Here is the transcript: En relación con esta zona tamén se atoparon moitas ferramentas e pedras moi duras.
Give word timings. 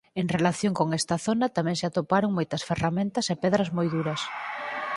En 0.21 0.25
relación 0.37 0.73
con 0.79 0.87
esta 0.99 1.15
zona 1.27 1.45
tamén 1.57 1.77
se 1.81 1.87
atoparon 1.87 2.35
moitas 2.37 2.65
ferramentas 2.69 3.25
e 3.33 3.35
pedras 3.43 3.69
moi 3.77 3.87
duras. 3.95 4.21